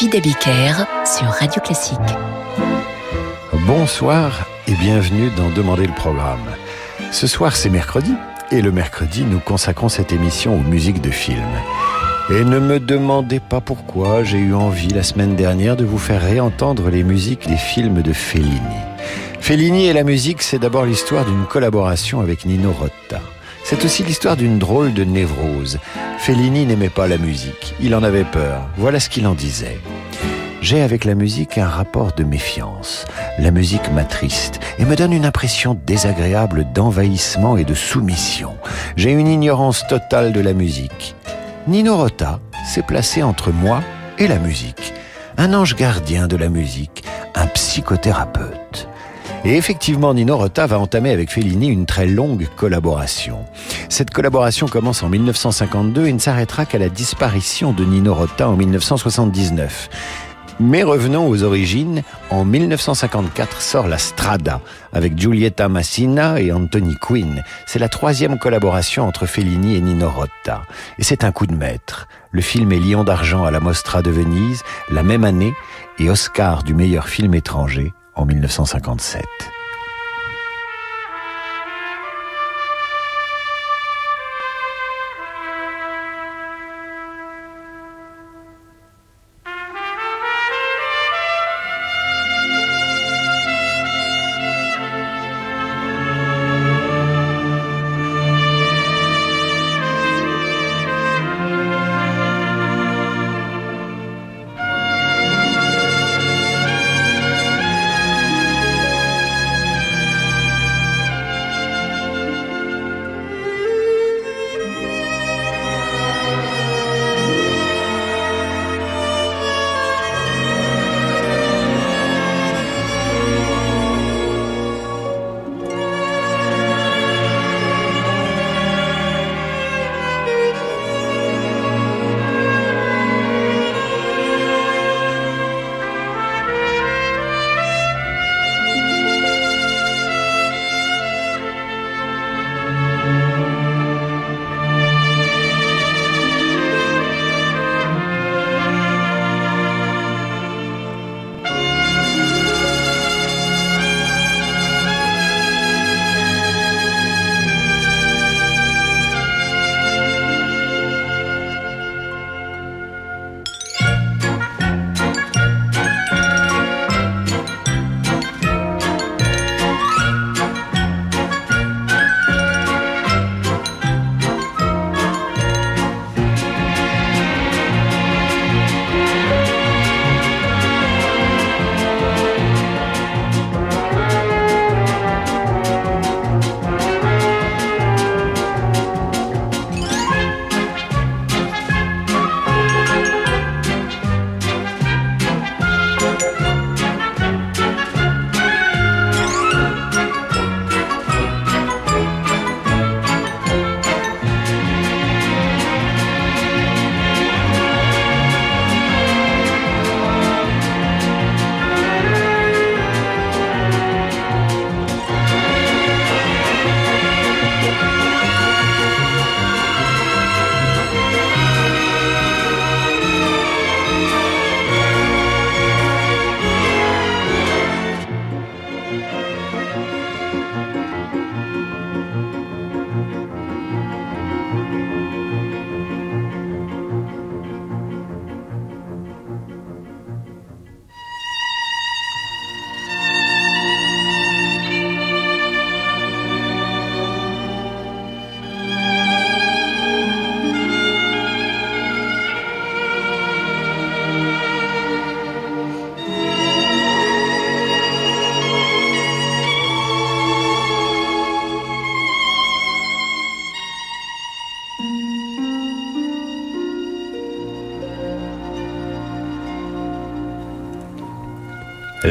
[0.00, 1.98] David Abiker sur Radio Classique.
[3.66, 6.54] Bonsoir et bienvenue dans Demander le programme.
[7.10, 8.12] Ce soir c'est mercredi
[8.52, 11.42] et le mercredi nous consacrons cette émission aux musiques de films.
[12.30, 16.22] Et ne me demandez pas pourquoi j'ai eu envie la semaine dernière de vous faire
[16.22, 18.60] réentendre les musiques des films de Fellini.
[19.40, 23.20] Fellini et la musique, c'est d'abord l'histoire d'une collaboration avec Nino Rota.
[23.70, 25.78] C'est aussi l'histoire d'une drôle de névrose.
[26.16, 28.66] Fellini n'aimait pas la musique, il en avait peur.
[28.78, 29.78] Voilà ce qu'il en disait.
[30.62, 33.04] J'ai avec la musique un rapport de méfiance.
[33.38, 38.56] La musique m'attriste et me donne une impression désagréable d'envahissement et de soumission.
[38.96, 41.14] J'ai une ignorance totale de la musique.
[41.66, 43.82] Nino Rota s'est placé entre moi
[44.16, 44.94] et la musique.
[45.36, 48.88] Un ange gardien de la musique, un psychothérapeute.
[49.44, 53.44] Et effectivement, Nino Rota va entamer avec Fellini une très longue collaboration.
[53.88, 58.56] Cette collaboration commence en 1952 et ne s'arrêtera qu'à la disparition de Nino Rota en
[58.56, 59.88] 1979.
[60.60, 62.02] Mais revenons aux origines.
[62.30, 64.60] En 1954 sort La Strada
[64.92, 67.44] avec Giulietta Massina et Anthony Quinn.
[67.66, 70.62] C'est la troisième collaboration entre Fellini et Nino Rota.
[70.98, 72.08] Et c'est un coup de maître.
[72.32, 75.54] Le film est Lion d'argent à la Mostra de Venise la même année
[76.00, 79.57] et Oscar du meilleur film étranger en 1957.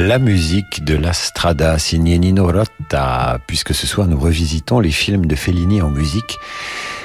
[0.07, 5.25] La musique de la Strada signée Nino Rota, puisque ce soir nous revisitons les films
[5.25, 6.39] de Fellini en musique.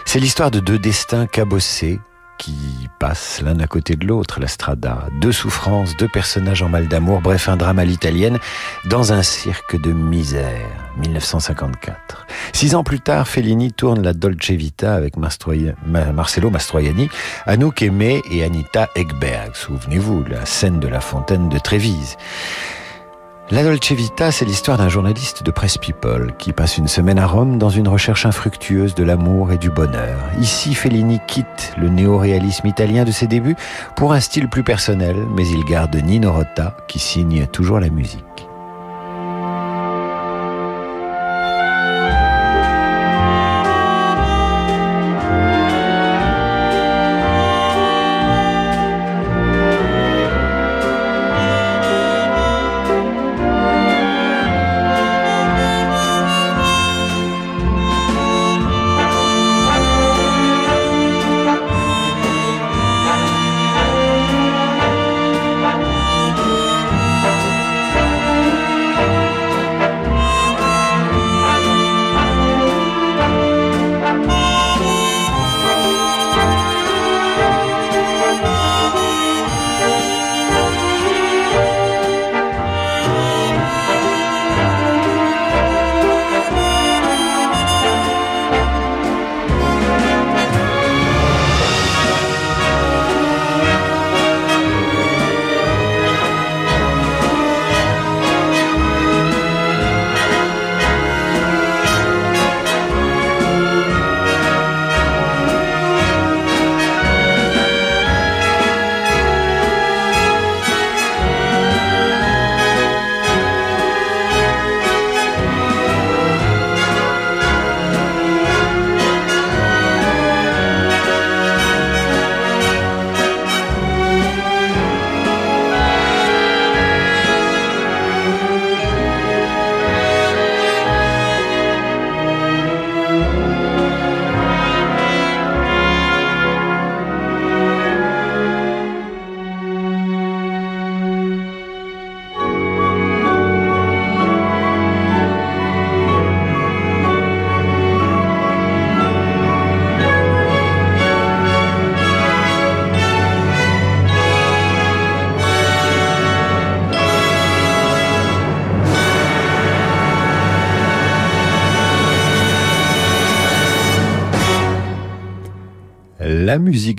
[0.04, 1.98] C'est l'histoire de deux destins cabossés,
[2.38, 2.54] qui
[3.00, 5.08] passent l'un à côté de l'autre, la strada.
[5.20, 8.38] Deux souffrances, deux personnages en mal d'amour, bref, un drame à l'italienne,
[8.84, 10.68] dans un cirque de misère.
[10.98, 12.28] 1954.
[12.52, 17.08] Six ans plus tard, Fellini tourne la Dolce Vita avec Marcello Mastroianni,
[17.46, 19.56] Anouk Aimé et Anita Ekberg.
[19.56, 22.16] Souvenez-vous, la scène de la fontaine de Trévise.
[23.52, 27.26] La Dolce Vita, c'est l'histoire d'un journaliste de Presse People qui passe une semaine à
[27.26, 30.18] Rome dans une recherche infructueuse de l'amour et du bonheur.
[30.40, 33.56] Ici, Fellini quitte le néoréalisme italien de ses débuts
[33.94, 38.48] pour un style plus personnel, mais il garde Nino Rota qui signe toujours la musique.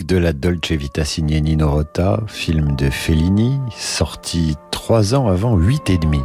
[0.01, 5.89] De la Dolce Vita signée Nino Rota, film de Fellini, sorti trois ans avant Huit
[5.91, 6.21] et demi.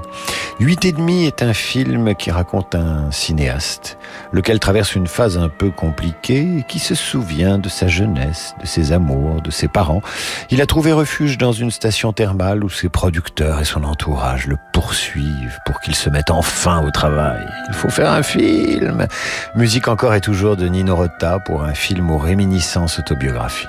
[0.58, 3.98] Huit et demi est un film qui raconte un cinéaste,
[4.32, 8.66] lequel traverse une phase un peu compliquée et qui se souvient de sa jeunesse, de
[8.66, 10.02] ses amours, de ses parents.
[10.50, 14.56] Il a trouvé refuge dans une station thermale où ses producteurs et son entourage le
[14.72, 17.46] poursuivent pour qu'il se mette enfin au travail.
[17.68, 19.06] Il faut faire un film.
[19.54, 23.68] Musique encore et toujours de Nino Rota pour un film aux réminiscences autobiographiques.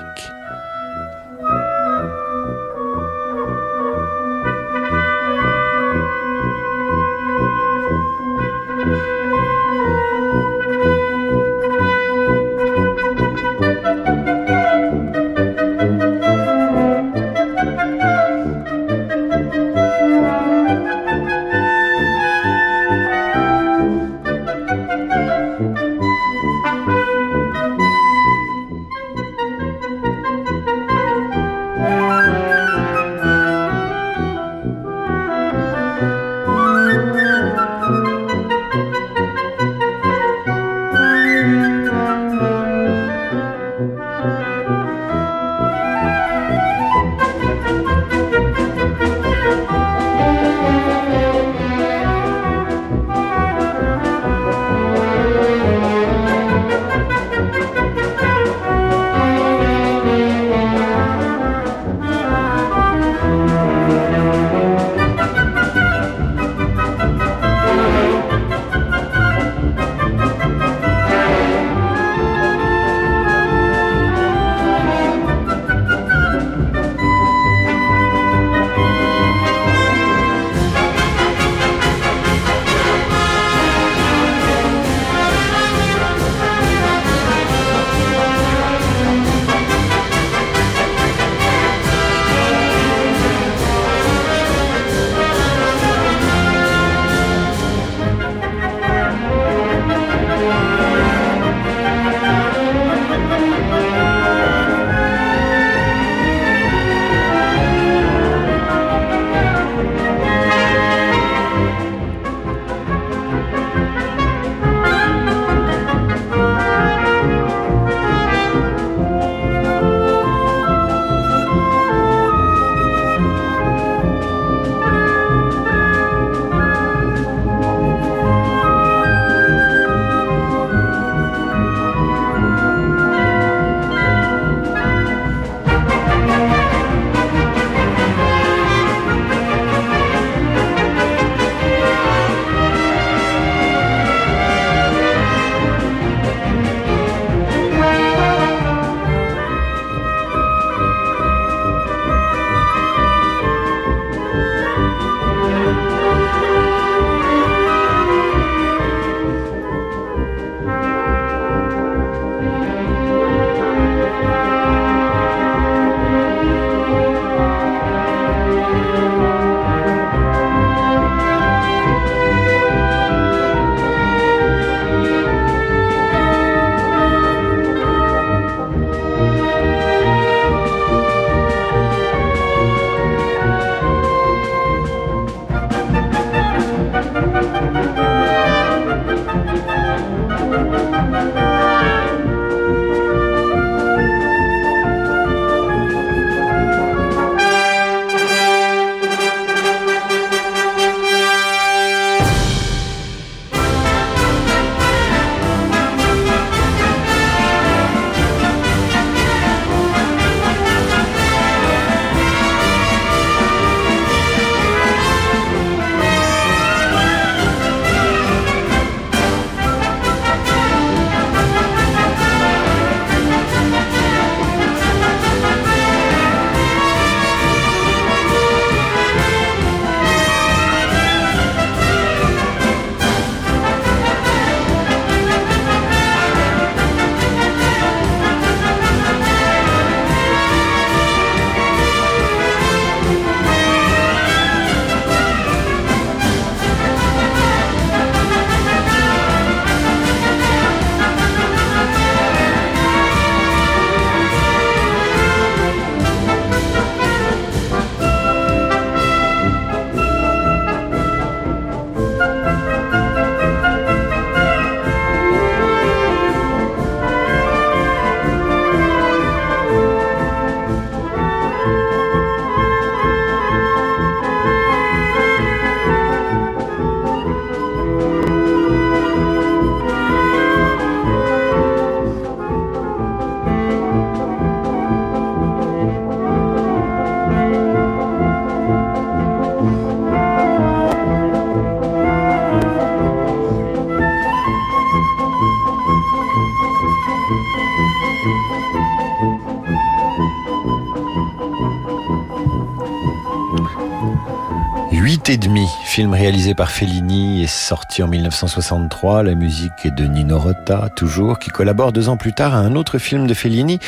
[306.00, 309.22] Film réalisé par Fellini et sorti en 1963.
[309.22, 312.74] La musique est de Nino Rota, toujours, qui collabore deux ans plus tard à un
[312.74, 313.78] autre film de Fellini.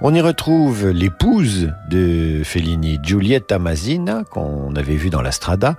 [0.00, 5.76] On y retrouve l'épouse de Fellini, Giulietta Masina, qu'on avait vu dans La Strada.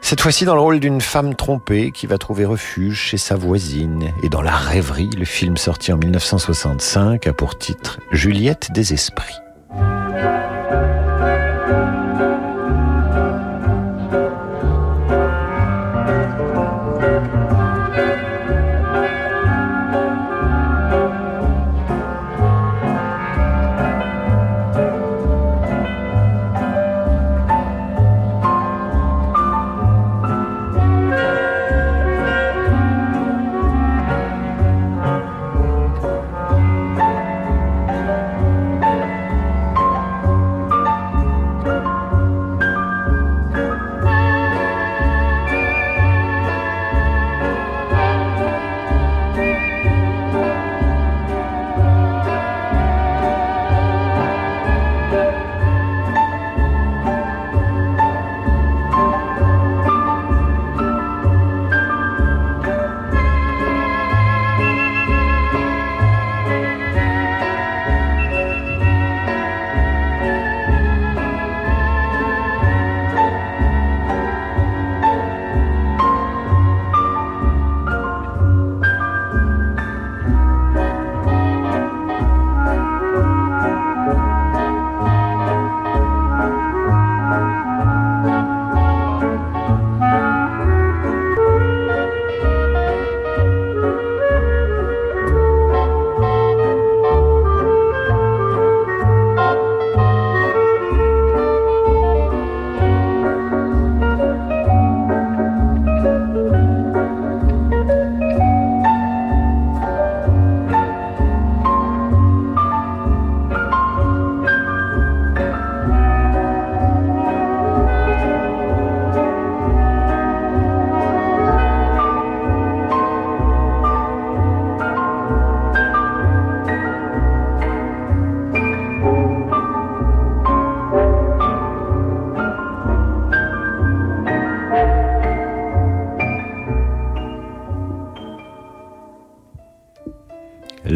[0.00, 4.14] Cette fois-ci dans le rôle d'une femme trompée qui va trouver refuge chez sa voisine.
[4.22, 9.36] Et dans La Rêverie, le film sorti en 1965 a pour titre Juliette des Esprits.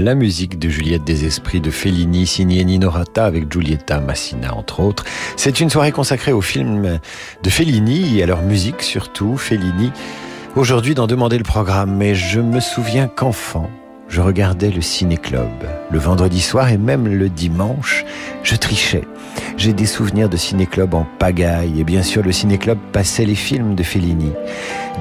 [0.06, 5.04] La musique de Juliette des Esprits de Fellini, signée Nino avec Giulietta Massina, entre autres.
[5.34, 7.00] C'est une soirée consacrée au film
[7.42, 9.36] de Fellini et à leur musique surtout.
[9.36, 9.90] Fellini,
[10.54, 13.68] aujourd'hui d'en demander le programme, mais je me souviens qu'enfant,
[14.08, 15.48] je regardais le ciné-club.
[15.90, 18.04] Le vendredi soir et même le dimanche,
[18.42, 19.04] je trichais.
[19.56, 23.74] J'ai des souvenirs de ciné-club en pagaille et bien sûr le ciné-club passait les films
[23.74, 24.32] de Fellini.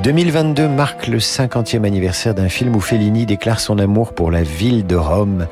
[0.03, 4.85] 2022 marque le 50e anniversaire d'un film où Fellini déclare son amour pour la ville
[4.85, 5.47] de Rome,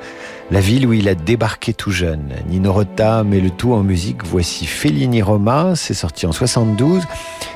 [0.51, 2.33] la ville où il a débarqué tout jeune.
[2.47, 4.23] Nino Rota met le tout en musique.
[4.23, 7.03] Voici Fellini Roma, c'est sorti en 72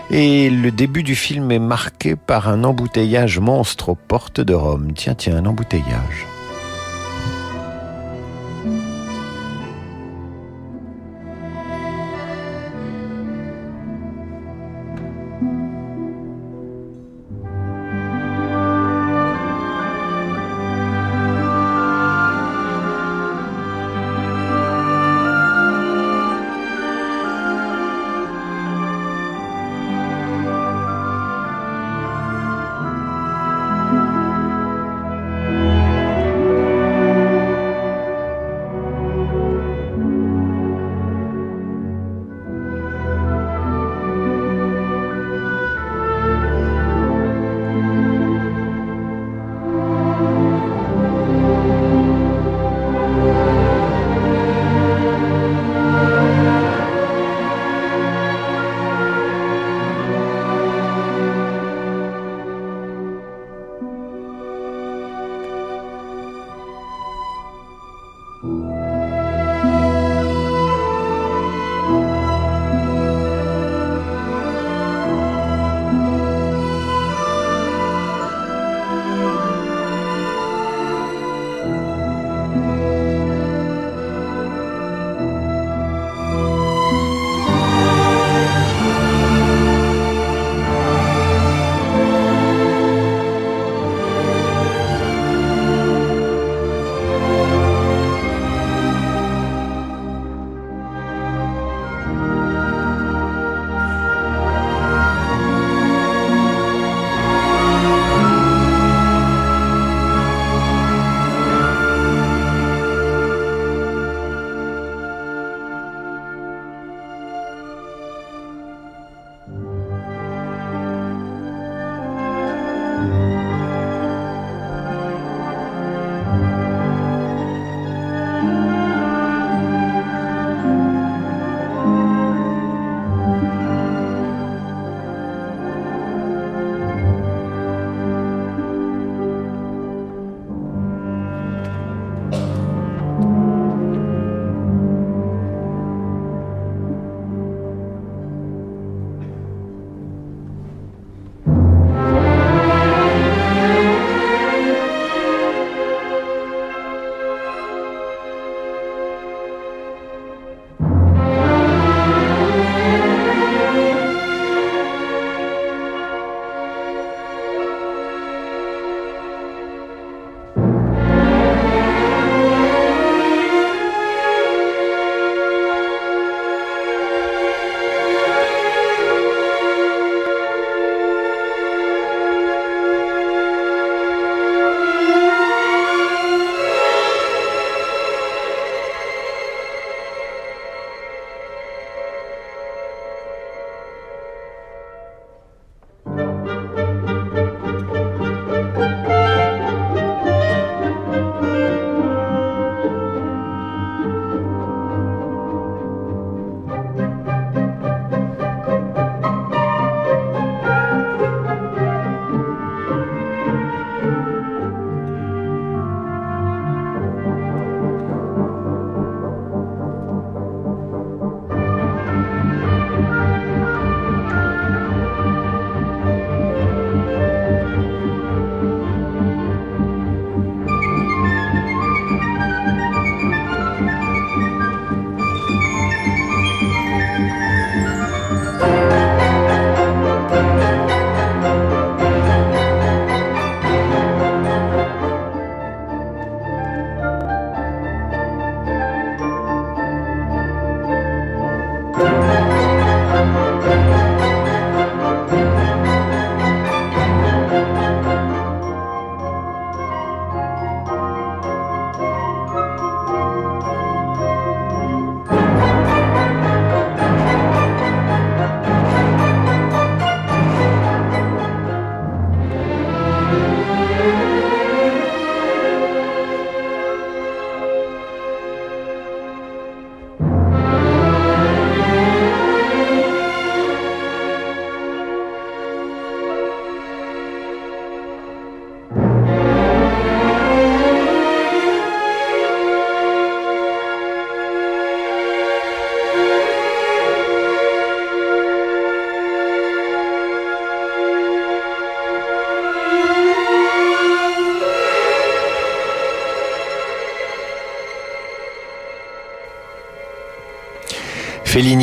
[0.10, 4.94] et le début du film est marqué par un embouteillage monstre aux portes de Rome.
[4.94, 6.37] Tiens, tiens, un embouteillage.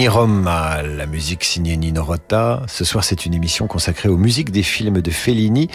[0.07, 2.61] La musique signée Nino Rota.
[2.67, 5.71] Ce soir, c'est une émission consacrée aux musiques des films de Fellini.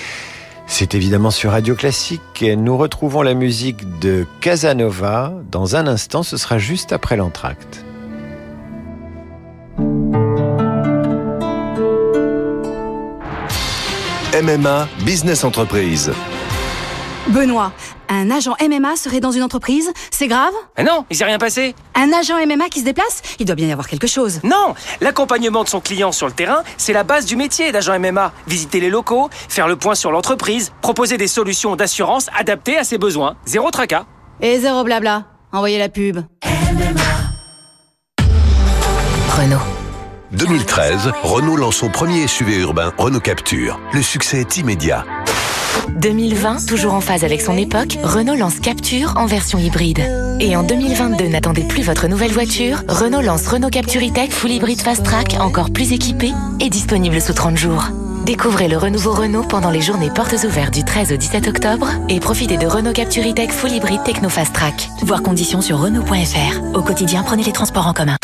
[0.68, 2.44] C'est évidemment sur Radio Classique.
[2.44, 5.34] Nous retrouvons la musique de Casanova.
[5.50, 7.84] Dans un instant, ce sera juste après l'entracte.
[14.44, 16.12] MMA Business Entreprise.
[17.30, 17.72] Benoît,
[18.10, 20.54] un agent MMA serait dans une entreprise C'est grave?
[20.78, 21.76] Mais non, il s'est rien passé.
[21.94, 24.40] Un agent MMA qui se déplace Il doit bien y avoir quelque chose.
[24.44, 28.34] Non, l'accompagnement de son client sur le terrain, c'est la base du métier d'agent MMA.
[28.48, 32.98] Visiter les locaux, faire le point sur l'entreprise, proposer des solutions d'assurance adaptées à ses
[32.98, 33.36] besoins.
[33.46, 34.06] Zéro tracas.
[34.42, 35.26] Et zéro blabla.
[35.52, 36.20] Envoyez la pub.
[39.38, 39.60] Renault.
[40.32, 43.80] 2013, Renault lance son premier SUV urbain, Renault Capture.
[43.94, 45.06] Le succès est immédiat.
[46.00, 50.00] 2020, toujours en phase avec son époque, Renault lance Capture en version hybride.
[50.40, 54.82] Et en 2022, n'attendez plus votre nouvelle voiture, Renault lance Renault Capture E-Tech Full Hybrid
[54.82, 57.88] Fast Track, encore plus équipé et disponible sous 30 jours.
[58.26, 62.20] Découvrez le renouveau Renault pendant les journées portes ouvertes du 13 au 17 octobre et
[62.20, 64.90] profitez de Renault Capture E-Tech Full Hybrid Techno Fast Track.
[65.04, 66.76] Voir conditions sur Renault.fr.
[66.76, 68.16] Au quotidien, prenez les transports en commun.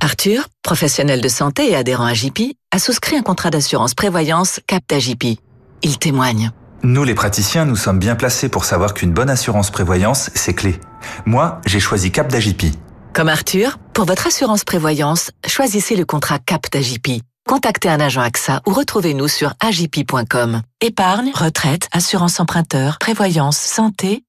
[0.00, 4.98] Arthur, professionnel de santé et adhérent à JP, a souscrit un contrat d'assurance prévoyance Capta
[4.98, 5.38] JP.
[5.84, 6.50] Il témoigne.
[6.82, 10.80] Nous, les praticiens, nous sommes bien placés pour savoir qu'une bonne assurance prévoyance, c'est clé.
[11.26, 12.74] Moi, j'ai choisi Cap d'AJP.
[13.12, 17.22] Comme Arthur, pour votre assurance prévoyance, choisissez le contrat Cap d'AJP.
[17.46, 20.62] Contactez un agent AXA ou retrouvez-nous sur agip.com.
[20.80, 24.24] Épargne, retraite, assurance emprunteur, prévoyance, santé.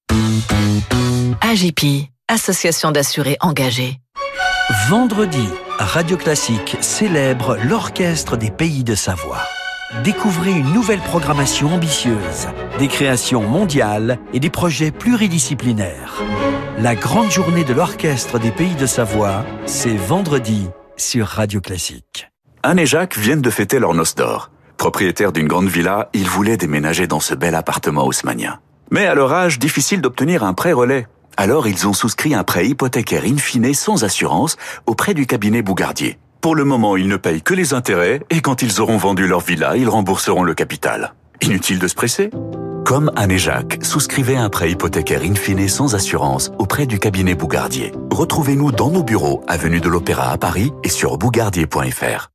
[1.39, 3.99] AJP, association d'assurés engagés.
[4.89, 5.47] Vendredi,
[5.79, 9.41] Radio Classique célèbre l'Orchestre des Pays de Savoie.
[10.03, 12.47] Découvrez une nouvelle programmation ambitieuse,
[12.79, 16.23] des créations mondiales et des projets pluridisciplinaires.
[16.79, 20.67] La grande journée de l'Orchestre des Pays de Savoie, c'est vendredi
[20.97, 22.31] sur Radio Classique.
[22.63, 24.49] Anne et Jacques viennent de fêter leur noce d'or.
[24.77, 28.59] Propriétaires d'une grande villa, ils voulaient déménager dans ce bel appartement haussmanien.
[28.89, 31.05] Mais à leur âge, difficile d'obtenir un prêt relais.
[31.37, 36.17] Alors ils ont souscrit un prêt hypothécaire in fine sans assurance auprès du cabinet Bougardier.
[36.45, 39.39] Pour le moment, ils ne payent que les intérêts et quand ils auront vendu leur
[39.39, 41.15] villa, ils rembourseront le capital.
[41.41, 42.29] Inutile de se presser?
[42.85, 47.33] Comme Anne et Jacques, souscrivez un prêt hypothécaire in fine sans assurance auprès du cabinet
[47.33, 47.93] Bougardier.
[48.11, 52.29] Retrouvez-nous dans nos bureaux, avenue de l'Opéra à Paris et sur bougardier.fr.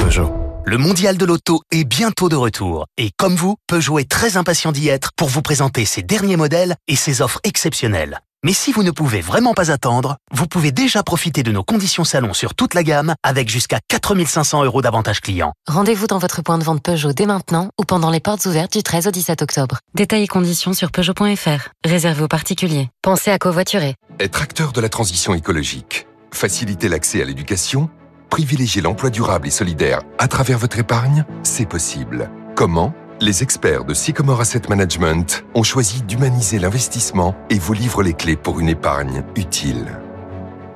[0.00, 0.32] Peugeot.
[0.64, 2.86] Le mondial de l'auto est bientôt de retour.
[2.96, 6.74] Et comme vous, Peugeot est très impatient d'y être pour vous présenter ses derniers modèles
[6.88, 8.20] et ses offres exceptionnelles.
[8.44, 12.04] Mais si vous ne pouvez vraiment pas attendre, vous pouvez déjà profiter de nos conditions
[12.04, 15.54] salon sur toute la gamme avec jusqu'à 4500 euros d'avantages clients.
[15.66, 18.82] Rendez-vous dans votre point de vente Peugeot dès maintenant ou pendant les portes ouvertes du
[18.82, 19.78] 13 au 17 octobre.
[19.94, 21.70] Détails et conditions sur Peugeot.fr.
[21.86, 22.90] Réservé aux particuliers.
[23.00, 23.94] Pensez à covoiturer.
[24.20, 27.88] Être acteur de la transition écologique, faciliter l'accès à l'éducation,
[28.28, 32.28] privilégier l'emploi durable et solidaire à travers votre épargne, c'est possible.
[32.56, 32.92] Comment?
[33.20, 38.36] Les experts de Sycomore Asset Management ont choisi d'humaniser l'investissement et vous livrent les clés
[38.36, 40.00] pour une épargne utile.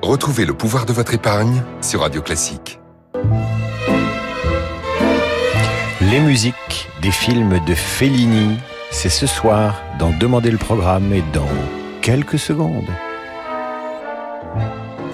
[0.01, 2.79] Retrouvez le pouvoir de votre épargne sur Radio Classique.
[6.01, 8.57] Les musiques des films de Fellini,
[8.89, 11.47] c'est ce soir dans Demander le programme et dans
[12.01, 12.89] quelques secondes.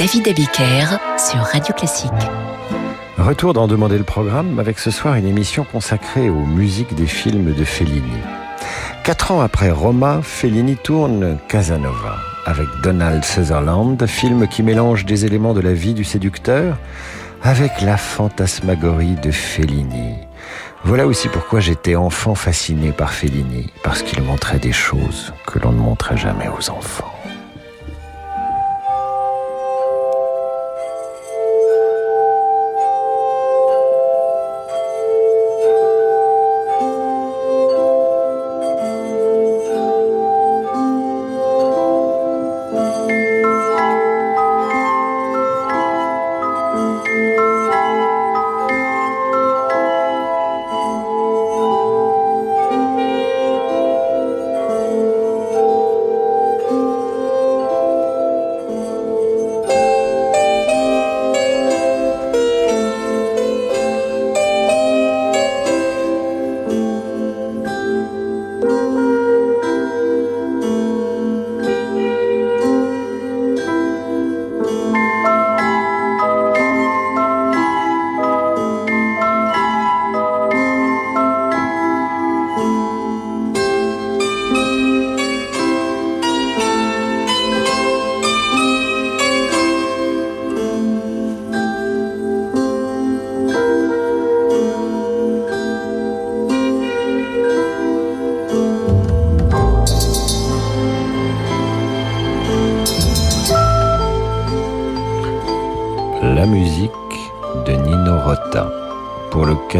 [0.00, 2.10] David Abiker sur Radio Classique.
[3.18, 7.52] Retour d'en demander le programme avec ce soir une émission consacrée aux musiques des films
[7.52, 8.16] de Fellini.
[9.04, 15.52] Quatre ans après Roma, Fellini tourne Casanova avec Donald Sutherland, film qui mélange des éléments
[15.52, 16.78] de la vie du séducteur
[17.42, 20.14] avec la fantasmagorie de Fellini.
[20.82, 25.72] Voilà aussi pourquoi j'étais enfant fasciné par Fellini, parce qu'il montrait des choses que l'on
[25.72, 27.19] ne montrait jamais aux enfants.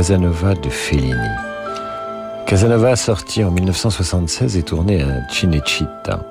[0.00, 1.28] Casanova de Fellini.
[2.46, 6.24] Casanova sorti en 1976 et tourné à Cinecittà.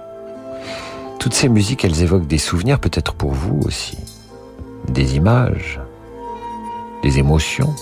[1.19, 3.99] Toutes ces musiques, elles évoquent des souvenirs, peut-être pour vous aussi.
[4.87, 5.79] Des images,
[7.03, 7.75] des émotions.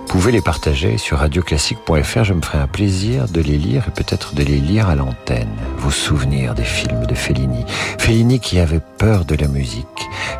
[0.00, 3.90] Vous pouvez les partager sur radioclassique.fr, je me ferai un plaisir de les lire et
[3.90, 5.56] peut-être de les lire à l'antenne.
[5.78, 7.64] Vos souvenirs des films de Fellini.
[7.98, 9.86] Fellini qui avait peur de la musique.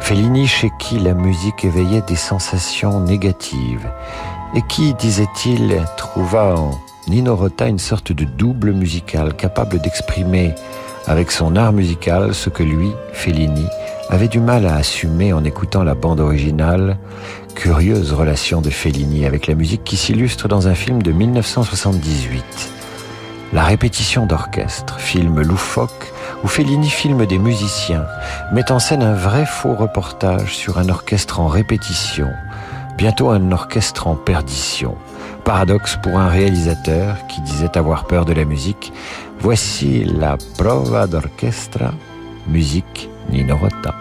[0.00, 3.88] Fellini chez qui la musique éveillait des sensations négatives.
[4.54, 6.70] Et qui, disait-il, trouva en
[7.08, 10.54] Nino Rota une sorte de double musical capable d'exprimer
[11.06, 13.66] avec son art musical ce que lui, Fellini,
[14.10, 16.98] avait du mal à assumer en écoutant la bande originale
[17.54, 22.44] curieuse relation de Fellini avec la musique qui s'illustre dans un film de 1978.
[23.52, 26.12] La répétition d'orchestre, film loufoque
[26.44, 28.04] où Fellini filme des musiciens,
[28.52, 32.28] met en scène un vrai faux reportage sur un orchestre en répétition,
[32.98, 34.96] bientôt un orchestre en perdition.
[35.44, 38.92] Paradoxe pour un réalisateur qui disait avoir peur de la musique.
[39.38, 41.92] Voici la prova d'orchestra,
[42.48, 43.94] musique Nino Rota.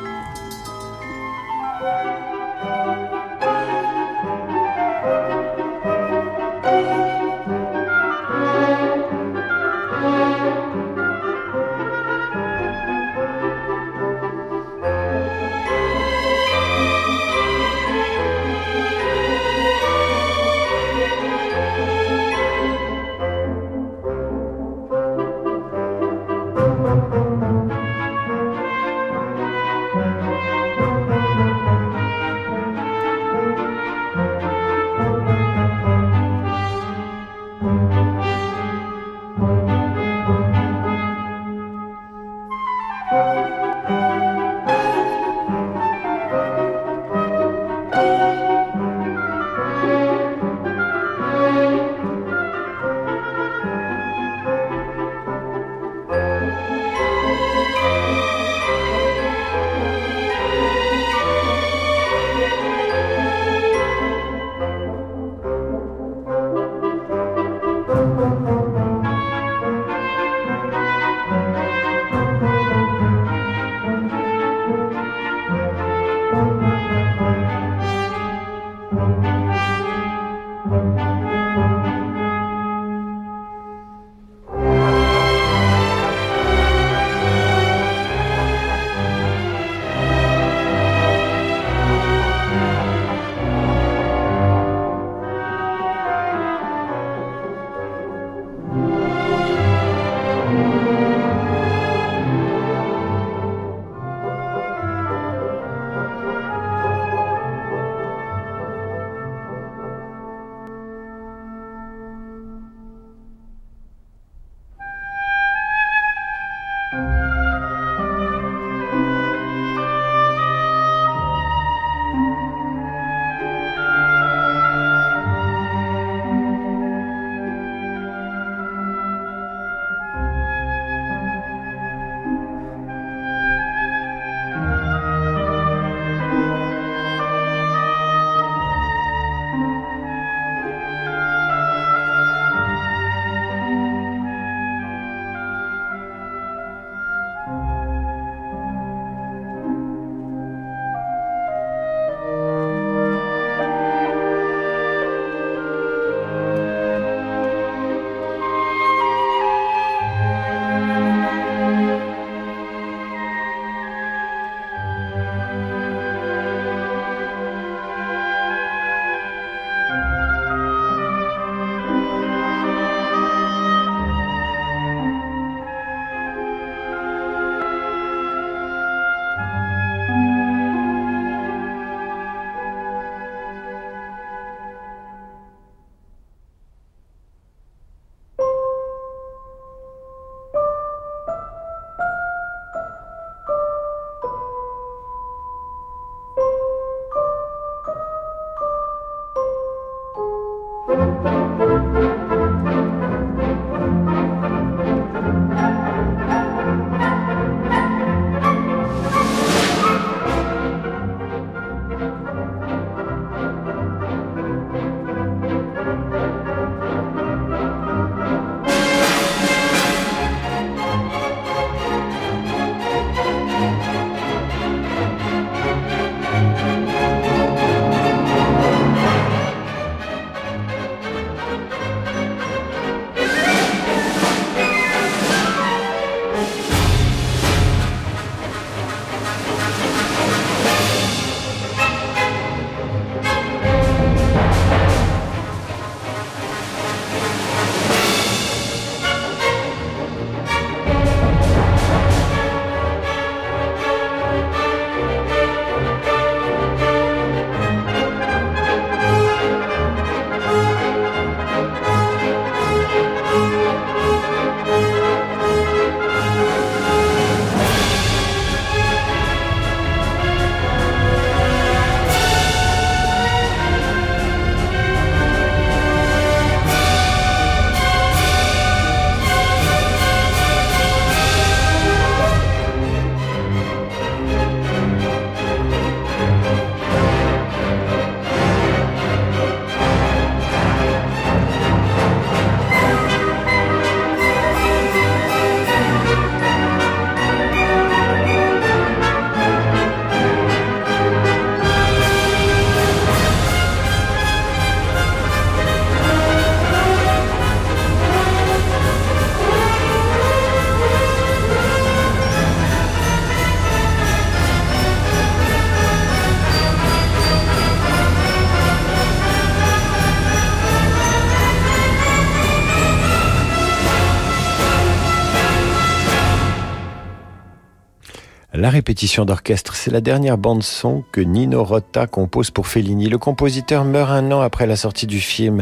[328.68, 333.08] La répétition d'orchestre, c'est la dernière bande-son que Nino Rota compose pour Fellini.
[333.08, 335.62] Le compositeur meurt un an après la sortie du film,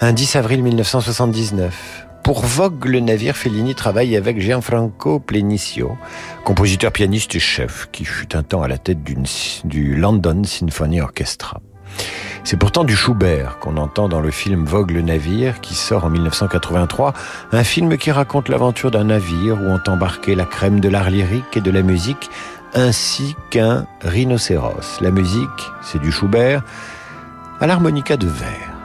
[0.00, 2.08] un 10 avril 1979.
[2.24, 5.96] Pour Vogue le navire, Fellini travaille avec Gianfranco Plenicio,
[6.42, 11.60] compositeur, pianiste et chef, qui fut un temps à la tête du London Symphony Orchestra.
[12.44, 16.10] C'est pourtant du Schubert qu'on entend dans le film Vogue le navire qui sort en
[16.10, 17.12] 1983,
[17.52, 21.56] un film qui raconte l'aventure d'un navire où ont embarqué la crème de l'art lyrique
[21.56, 22.30] et de la musique
[22.74, 25.00] ainsi qu'un rhinocéros.
[25.00, 26.62] La musique, c'est du Schubert
[27.60, 28.78] à l'harmonica de verre.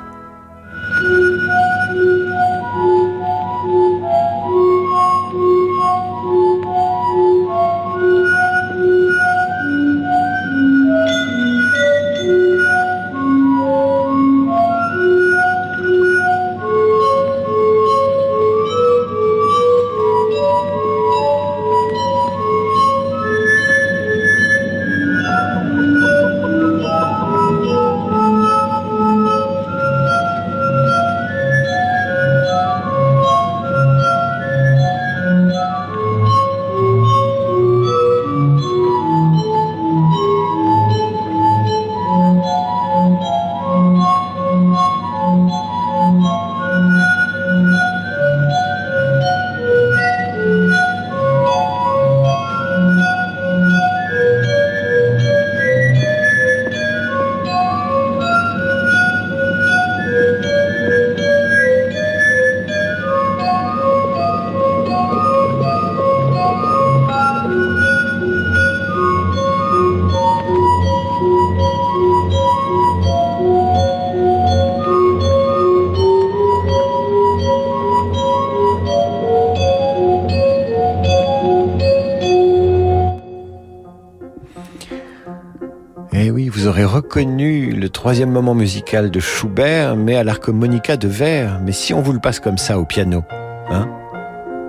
[88.14, 91.59] Troisième moment musical de Schubert, mais à l'harmonica de verre.
[91.66, 93.24] Mais si on vous le passe comme ça au piano,
[93.72, 93.89] hein?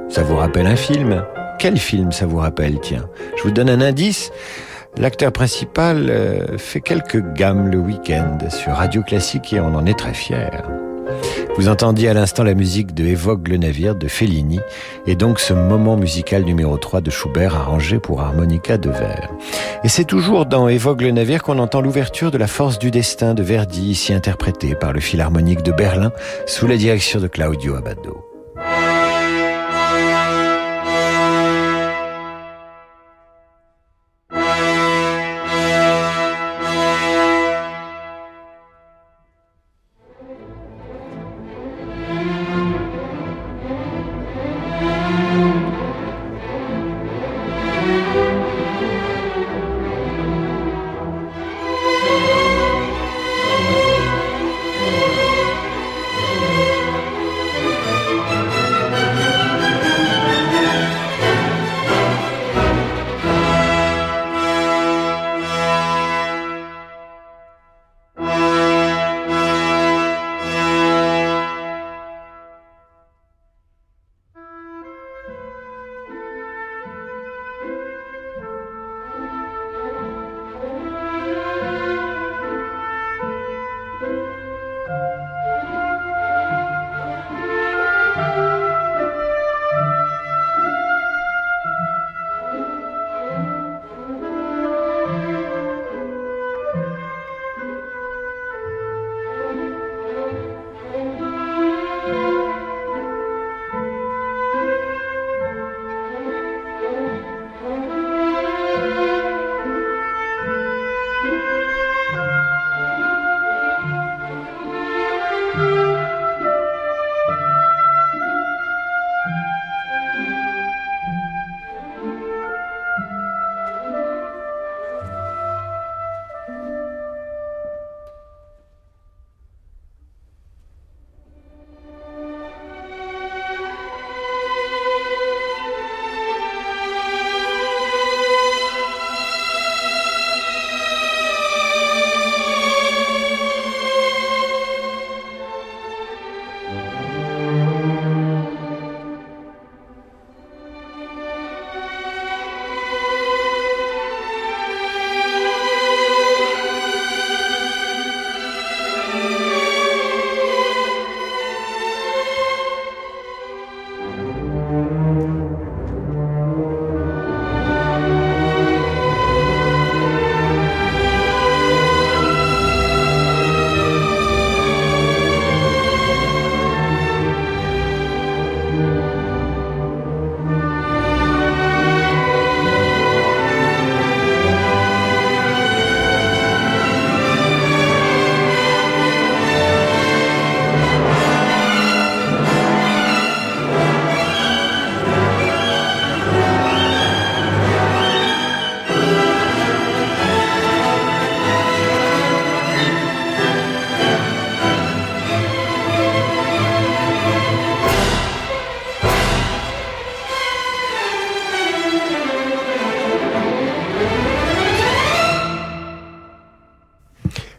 [0.09, 1.23] Ça vous rappelle un film?
[1.59, 4.31] Quel film ça vous rappelle Tiens, je vous donne un indice.
[4.97, 9.99] L'acteur principal euh, fait quelques gammes le week-end sur Radio Classique et on en est
[9.99, 10.63] très fiers.
[11.59, 14.61] Vous entendiez à l'instant la musique de Évoque le navire de Fellini
[15.07, 19.29] et donc ce moment musical numéro 3 de Schubert arrangé pour harmonica de verre.
[19.85, 23.35] Et c'est toujours dans Évoque le navire qu'on entend l'ouverture de La force du destin
[23.35, 26.11] de Verdi, ici interprétée par le Philharmonique de Berlin
[26.47, 28.34] sous la direction de Claudio Abbado.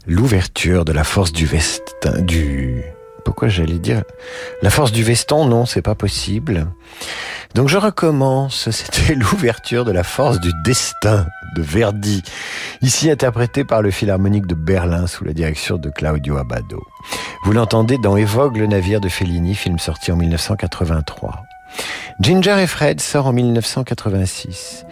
[0.08, 2.84] L'ouverture de la force du vestin, du,
[3.24, 4.04] pourquoi j'allais dire
[4.62, 6.68] la force du veston, non, c'est pas possible.
[7.56, 11.26] Donc je recommence, c'était l'ouverture de la force du destin
[11.56, 12.22] de Verdi,
[12.82, 16.82] ici interprété par le Philharmonique de Berlin sous la direction de Claudio Abbado.
[17.44, 21.44] Vous l'entendez dans Évogue le navire de Fellini, film sorti en 1983.
[22.20, 24.86] Ginger et Fred sort en 1986.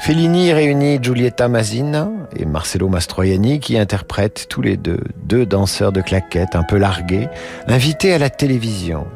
[0.00, 6.00] Fellini réunit Giulietta Masina et Marcello Mastroianni qui interprètent tous les deux deux danseurs de
[6.00, 7.28] claquettes un peu largués,
[7.68, 9.06] invités à la télévision.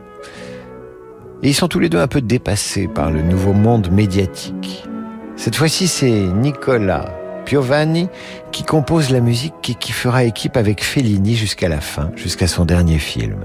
[1.43, 4.85] Et ils sont tous les deux un peu dépassés par le nouveau monde médiatique.
[5.37, 7.17] Cette fois-ci, c'est Nicola
[7.47, 8.09] Piovani
[8.53, 12.67] qui compose la musique et qui fera équipe avec Fellini jusqu'à la fin, jusqu'à son
[12.67, 13.41] dernier film.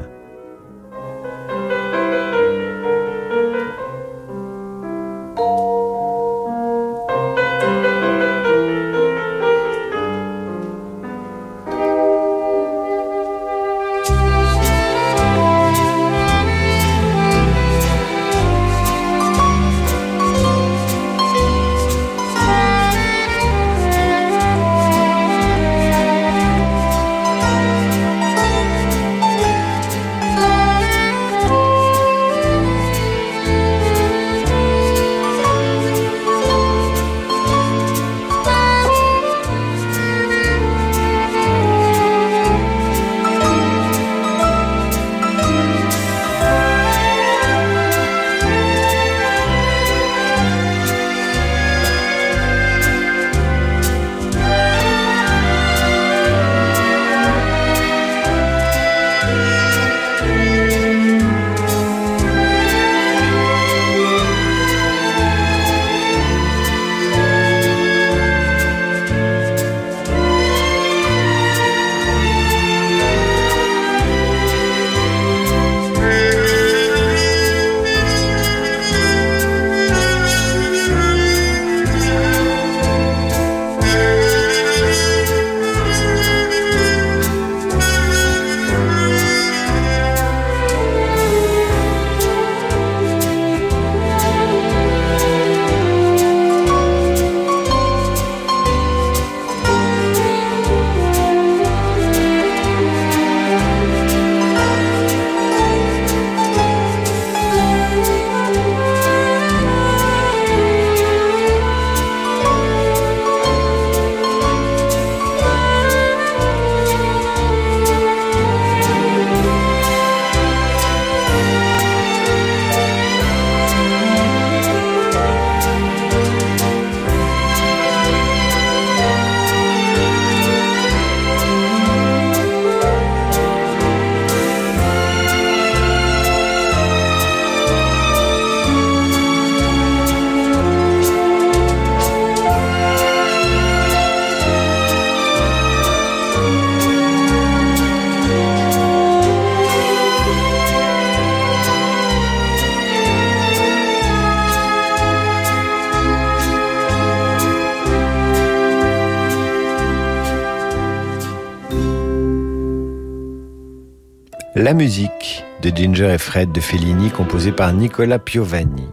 [164.70, 168.88] La musique de Ginger et Fred de Fellini, composée par Nicola Piovani.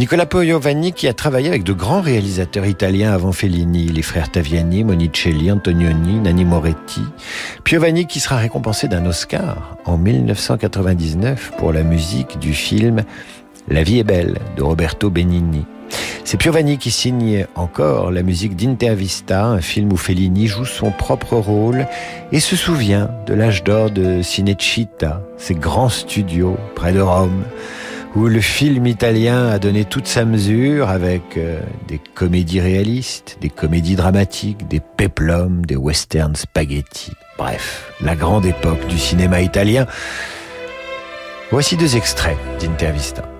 [0.00, 4.82] Nicola Piovani qui a travaillé avec de grands réalisateurs italiens avant Fellini, les frères Taviani,
[4.82, 7.02] Monicelli, Antonioni, Nanni Moretti.
[7.62, 13.04] Piovani qui sera récompensé d'un Oscar en 1999 pour la musique du film
[13.68, 15.64] La vie est belle de Roberto Benigni.
[16.24, 21.36] C'est Piovani qui signe encore la musique d'Intervista, un film où Fellini joue son propre
[21.36, 21.86] rôle
[22.32, 27.44] et se souvient de l'âge d'or de Cinecittà, ces grands studios près de Rome,
[28.16, 33.50] où le film italien a donné toute sa mesure avec euh, des comédies réalistes, des
[33.50, 37.12] comédies dramatiques, des peplums, des westerns spaghetti.
[37.38, 39.86] Bref, la grande époque du cinéma italien.
[41.50, 43.33] Voici deux extraits d'Intervista.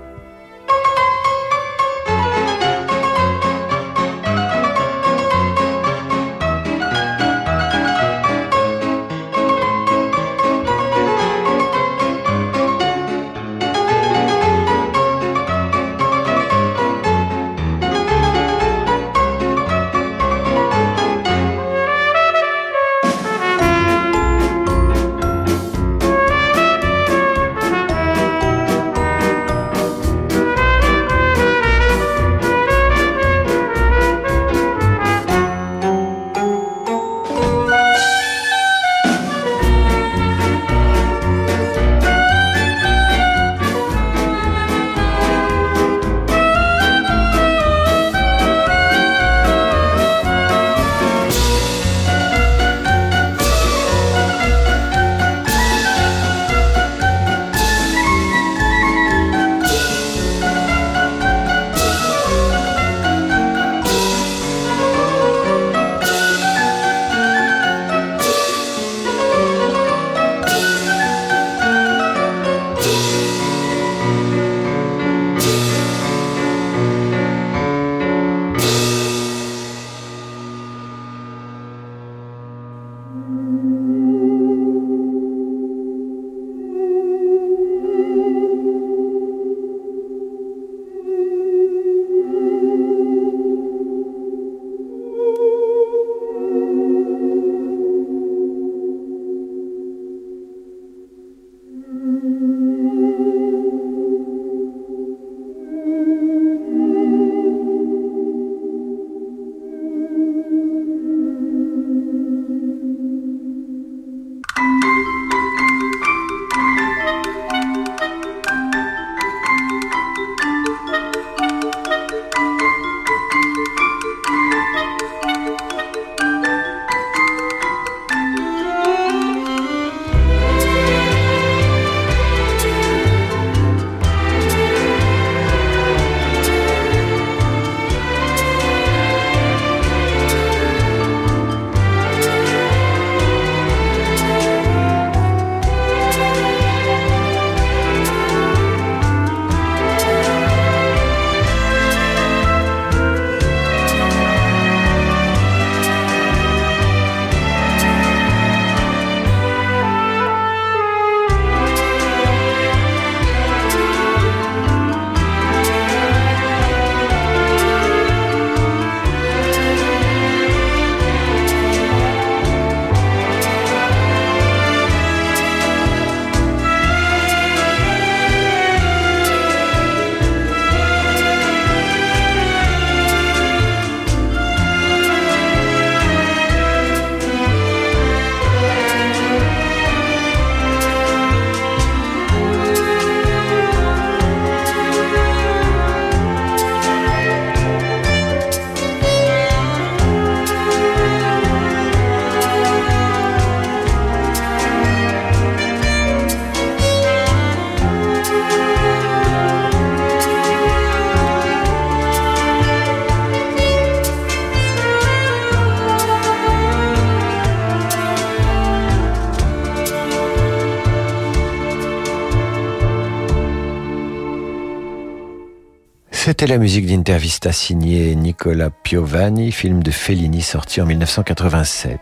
[226.34, 232.00] C'était la musique d'Intervista signée Nicola Piovani, film de Fellini sorti en 1987.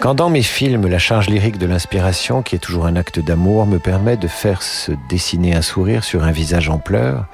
[0.00, 3.68] Quand dans mes films, la charge lyrique de l'inspiration, qui est toujours un acte d'amour,
[3.68, 7.26] me permet de faire se dessiner un sourire sur un visage en pleurs,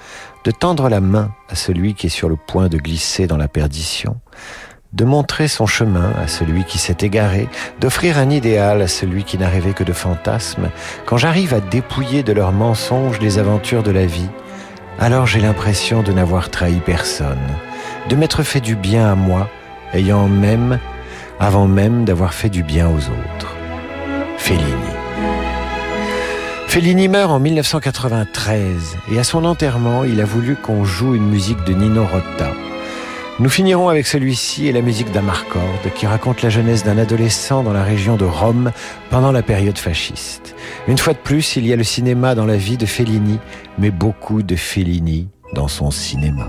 [0.44, 3.48] de tendre la main à celui qui est sur le point de glisser dans la
[3.48, 4.20] perdition,
[4.92, 7.48] de montrer son chemin à celui qui s'est égaré,
[7.80, 10.68] d'offrir un idéal à celui qui n'a rêvé que de fantasmes,
[11.06, 14.28] quand j'arrive à dépouiller de leurs mensonges les aventures de la vie,
[14.98, 17.38] alors j'ai l'impression de n'avoir trahi personne,
[18.08, 19.48] de m'être fait du bien à moi,
[19.94, 20.78] ayant même,
[21.38, 23.54] avant même d'avoir fait du bien aux autres.
[24.38, 24.72] Fellini.
[26.66, 31.64] Fellini meurt en 1993 et à son enterrement, il a voulu qu'on joue une musique
[31.64, 32.52] de Nino Rota.
[33.40, 35.62] Nous finirons avec celui-ci et la musique d'Amarcord
[35.94, 38.72] qui raconte la jeunesse d'un adolescent dans la région de Rome
[39.10, 40.56] pendant la période fasciste.
[40.88, 43.38] Une fois de plus, il y a le cinéma dans la vie de Fellini,
[43.78, 46.48] mais beaucoup de Fellini dans son cinéma.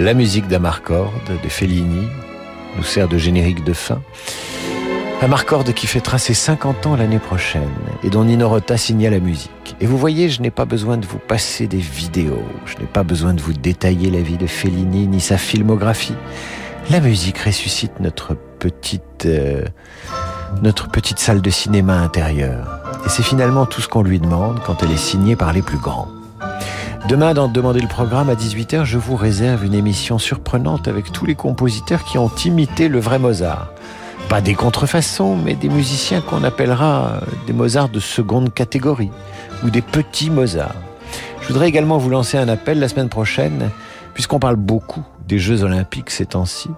[0.00, 2.08] La musique d'Amarcord de Fellini
[2.78, 4.00] nous sert de générique de fin.
[5.20, 7.68] Amarcord qui fêtera ses 50 ans l'année prochaine
[8.02, 9.76] et dont Nino Rota signa la musique.
[9.78, 13.02] Et vous voyez, je n'ai pas besoin de vous passer des vidéos, je n'ai pas
[13.02, 16.16] besoin de vous détailler la vie de Fellini ni sa filmographie.
[16.88, 19.66] La musique ressuscite notre petite, euh,
[20.62, 22.80] notre petite salle de cinéma intérieure.
[23.04, 25.78] Et c'est finalement tout ce qu'on lui demande quand elle est signée par les plus
[25.78, 26.08] grands.
[27.08, 31.24] Demain, dans Demander le programme à 18h, je vous réserve une émission surprenante avec tous
[31.24, 33.72] les compositeurs qui ont imité le vrai Mozart.
[34.28, 39.10] Pas des contrefaçons, mais des musiciens qu'on appellera des Mozart de seconde catégorie
[39.64, 40.74] ou des petits Mozart.
[41.40, 43.70] Je voudrais également vous lancer un appel la semaine prochaine,
[44.14, 46.68] puisqu'on parle beaucoup des Jeux Olympiques ces temps-ci.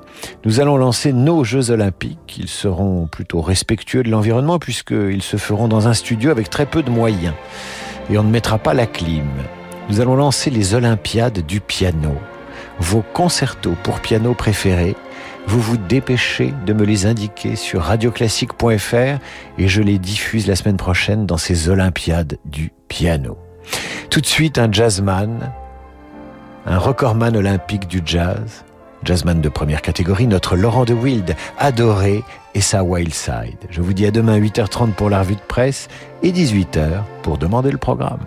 [0.45, 2.39] Nous allons lancer nos Jeux Olympiques.
[2.39, 6.83] Ils seront plutôt respectueux de l'environnement puisqu'ils se feront dans un studio avec très peu
[6.83, 7.35] de moyens.
[8.11, 9.25] Et on ne mettra pas la clim
[9.89, 12.15] nous allons lancer les Olympiades du piano.
[12.79, 14.97] Vos concertos pour piano préférés,
[15.47, 19.19] vous vous dépêchez de me les indiquer sur radioclassique.fr
[19.59, 23.37] et je les diffuse la semaine prochaine dans ces Olympiades du piano.
[24.11, 25.53] Tout de suite, un jazzman,
[26.67, 28.65] un recordman olympique du jazz,
[29.05, 32.23] jazzman de première catégorie, notre Laurent de Wild, adoré,
[32.55, 33.59] et sa Wild Side.
[33.71, 35.89] Je vous dis à demain 8h30 pour la revue de presse
[36.23, 38.21] et 18h pour demander le programme.